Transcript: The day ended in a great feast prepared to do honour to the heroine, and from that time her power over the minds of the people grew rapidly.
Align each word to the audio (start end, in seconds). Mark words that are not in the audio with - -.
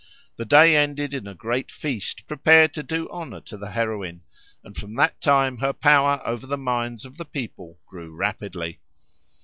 The 0.37 0.45
day 0.45 0.75
ended 0.77 1.13
in 1.13 1.27
a 1.27 1.35
great 1.35 1.69
feast 1.69 2.25
prepared 2.27 2.73
to 2.73 2.81
do 2.81 3.07
honour 3.11 3.39
to 3.41 3.55
the 3.55 3.69
heroine, 3.69 4.23
and 4.63 4.75
from 4.75 4.95
that 4.95 5.21
time 5.21 5.59
her 5.59 5.73
power 5.73 6.19
over 6.25 6.47
the 6.47 6.57
minds 6.57 7.05
of 7.05 7.17
the 7.17 7.25
people 7.25 7.77
grew 7.85 8.09
rapidly. 8.11 8.79